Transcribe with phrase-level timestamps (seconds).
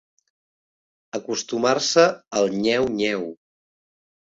[1.19, 2.07] Acostumar-se
[2.41, 3.25] al nyeu-nyeu.